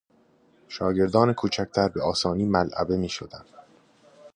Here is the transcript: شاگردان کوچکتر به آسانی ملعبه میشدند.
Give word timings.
شاگردان 0.69 1.33
کوچکتر 1.33 1.87
به 1.87 2.01
آسانی 2.03 2.45
ملعبه 2.45 2.97
میشدند. 2.97 3.45